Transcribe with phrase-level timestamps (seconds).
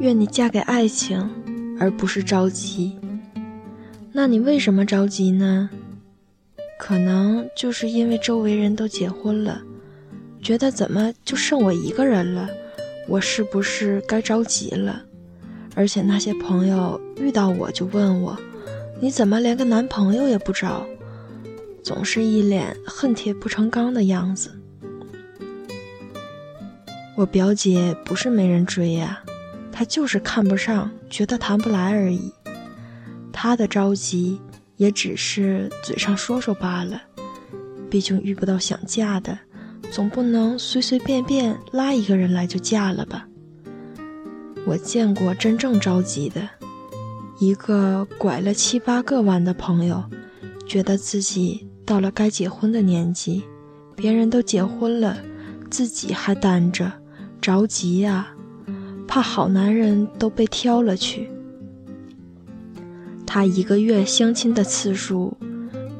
[0.00, 1.28] 愿你嫁给爱情，
[1.80, 2.98] 而不是着急。
[4.12, 5.68] 那你为什么着急呢？
[6.78, 9.60] 可能就是因为周围人都结婚了，
[10.40, 12.48] 觉得怎么就剩我一个人了？
[13.08, 15.02] 我是不是该着急了？
[15.74, 18.38] 而且那些朋友遇到我就问我
[19.00, 20.86] ：“你怎么连个男朋友也不找？”
[21.82, 24.50] 总是一脸恨铁不成钢的样子。
[27.16, 29.20] 我表姐不是没人追呀，
[29.78, 32.32] 他就是看不上，觉得谈不来而已。
[33.32, 34.40] 他的着急
[34.76, 37.00] 也只是嘴上说说罢了，
[37.88, 39.38] 毕竟遇不到想嫁的，
[39.92, 43.28] 总不能随随便便拉一个人来就嫁了吧。
[44.66, 46.48] 我见过真正着急的，
[47.38, 50.02] 一个拐了七八个弯的朋友，
[50.66, 53.44] 觉得自己到了该结婚的年纪，
[53.94, 55.16] 别人都结婚了，
[55.70, 56.90] 自己还单着。
[57.40, 58.26] 着急呀，
[59.08, 61.28] 怕好男人都被挑了去。
[63.26, 65.36] 他一个月相亲的次数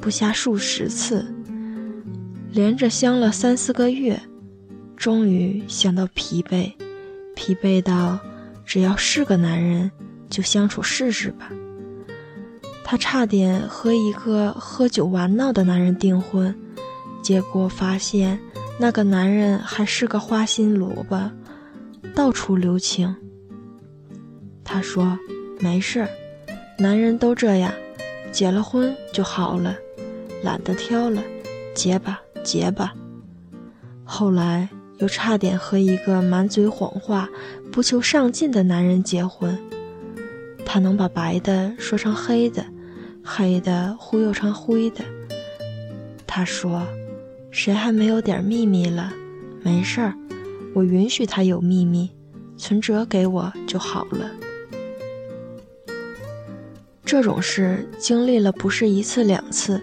[0.01, 1.27] 不下数十次，
[2.53, 4.21] 连着相了三四个月，
[4.97, 6.73] 终于相到疲惫，
[7.35, 8.19] 疲惫到
[8.65, 9.91] 只要是个男人
[10.29, 11.51] 就相处试试吧。
[12.85, 16.55] 他差点和一个喝酒玩闹的男人订婚，
[17.23, 18.39] 结果发现。
[18.81, 21.31] 那个男人还是个花心萝卜，
[22.15, 23.15] 到处留情。
[24.65, 25.19] 他说
[25.61, 26.09] ：“没事儿，
[26.79, 27.73] 男人都这样，
[28.31, 29.77] 结了婚就好了，
[30.43, 31.23] 懒得挑了，
[31.75, 32.95] 结吧，结吧。”
[34.05, 34.69] 后来
[34.99, 37.29] 又差点和一个满嘴谎话、
[37.73, 39.59] 不求上进的男人结婚。
[40.65, 42.65] 他能把白的说成黑的，
[43.25, 45.05] 黑的忽悠成灰的。
[46.27, 46.87] 他说。
[47.51, 49.11] 谁还没有点秘密了？
[49.63, 50.15] 没事儿，
[50.75, 52.11] 我允许他有秘密，
[52.57, 54.31] 存折给我就好了。
[57.05, 59.83] 这种事经历了不是一次两次，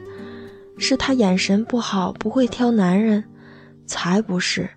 [0.78, 3.24] 是他眼神不好，不会挑男人，
[3.88, 4.70] 才不是，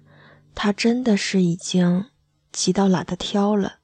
[0.55, 2.07] 他真的是已经
[2.51, 3.75] 急到懒得挑了。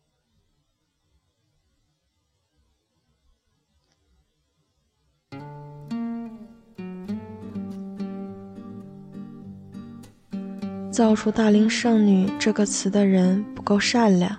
[10.95, 14.37] 造出“大龄剩女”这个词的人不够善良，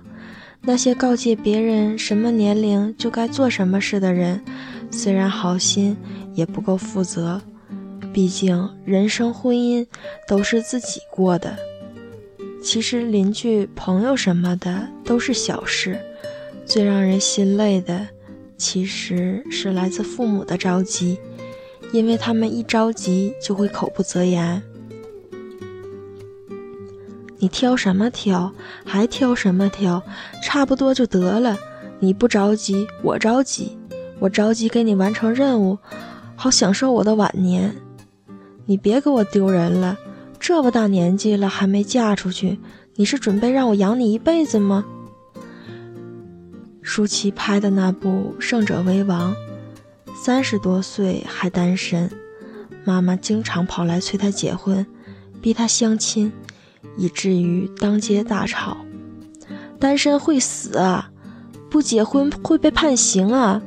[0.62, 4.42] 那些告诫别人什么年龄就该做什么事的人，
[4.90, 5.94] 虽然好心，
[6.32, 7.42] 也不够负责。
[8.10, 9.86] 毕竟人生婚姻
[10.26, 11.54] 都是自己过的。
[12.62, 16.00] 其实邻居、朋友什么的都是小事，
[16.64, 18.08] 最让人心累的，
[18.56, 21.18] 其实是来自父母的着急，
[21.92, 24.62] 因为他们一着急就会口不择言。
[27.46, 28.52] 你挑什么挑？
[28.84, 30.02] 还挑什么挑？
[30.42, 31.56] 差不多就得了。
[32.00, 33.78] 你不着急，我着急。
[34.18, 35.78] 我着急给你完成任务，
[36.34, 37.76] 好享受我的晚年。
[38.64, 39.96] 你别给我丢人了。
[40.40, 42.58] 这么大年纪了还没嫁出去，
[42.96, 44.84] 你是准备让我养你一辈子吗？
[46.82, 49.32] 舒淇拍的那部《胜者为王》，
[50.20, 52.10] 三十多岁还单身，
[52.82, 54.84] 妈妈经常跑来催她结婚，
[55.40, 56.32] 逼她相亲。
[56.96, 58.76] 以至于当街大吵，
[59.78, 61.10] 单身会死啊！
[61.68, 63.62] 不结婚会被判刑啊！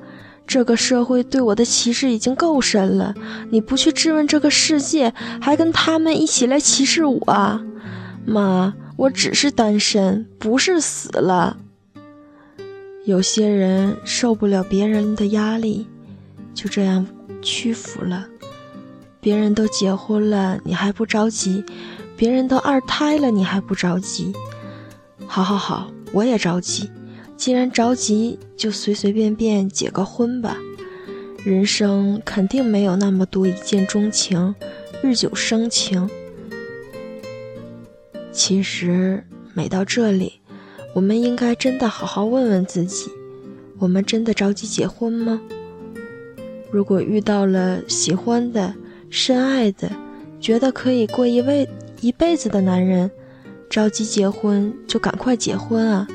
[0.48, 3.14] 这个社会对我的歧视已经够深了，
[3.52, 7.20] 你不去质问这个世界，还跟他们一起来歧视我？
[7.32, 7.62] 啊
[8.26, 11.58] 妈，我只是单身，不是死了。
[13.06, 15.88] 有些人受不了别人的压力，
[16.54, 17.06] 就这样
[17.42, 18.28] 屈服了。
[19.22, 21.64] 别人都结婚了，你还不着急？
[22.20, 24.34] 别人都二胎了，你还不着急？
[25.26, 26.92] 好好好，我也着急。
[27.38, 30.58] 既然着急，就随随便便结个婚吧。
[31.46, 34.54] 人生肯定没有那么多一见钟情、
[35.02, 36.10] 日久生情。
[38.34, 39.24] 其实，
[39.54, 40.42] 每到这里，
[40.94, 43.10] 我们应该真的好好问问自己：
[43.78, 45.40] 我们真的着急结婚吗？
[46.70, 48.76] 如果遇到了喜欢的、
[49.10, 49.90] 深爱的，
[50.42, 51.66] 觉得可以过一位。
[52.02, 53.12] 一辈子的男人，
[53.70, 56.08] 着急结婚就赶快结婚啊！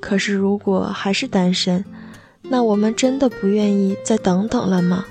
[0.00, 1.84] 可是如果还是单身，
[2.42, 5.04] 那我们真的不愿意再等等了吗？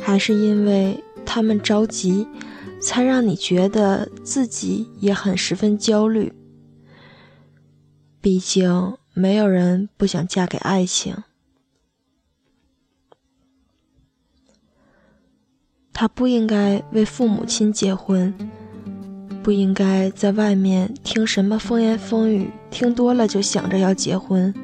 [0.00, 2.26] 还是因为他们着急，
[2.80, 6.32] 才让你觉得自己也很十分焦虑？
[8.20, 11.22] 毕竟没有人不想嫁给爱情。
[15.92, 18.34] 他不应该为父母亲结婚。
[19.42, 24.54] 不应该在外面听什么风言风语，听多了就想着要结婚。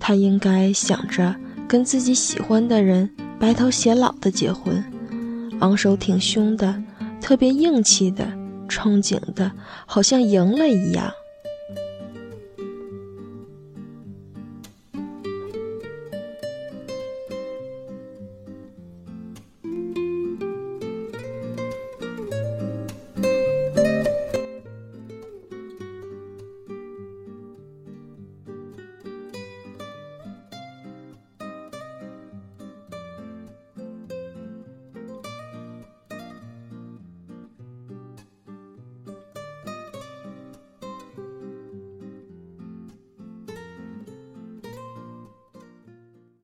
[0.00, 1.36] 他应该想着
[1.68, 3.08] 跟自己喜欢的人
[3.38, 4.82] 白头偕老的结婚，
[5.60, 6.82] 昂首挺胸的，
[7.20, 8.26] 特别硬气的，
[8.68, 9.52] 憧憬的，
[9.86, 11.12] 好像赢了一样。